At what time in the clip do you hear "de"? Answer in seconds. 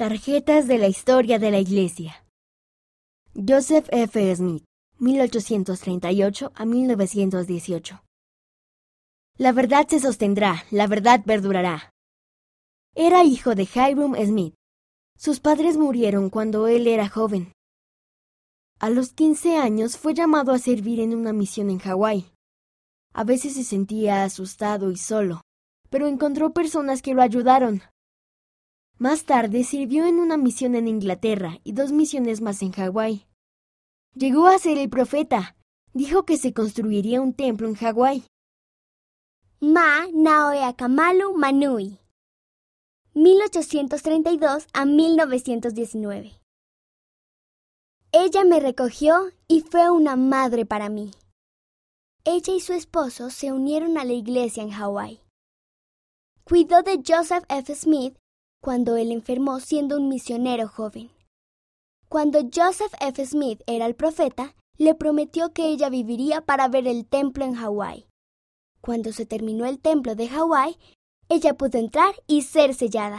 0.66-0.78, 1.38-1.50, 13.54-13.64, 56.82-57.02, 70.14-70.28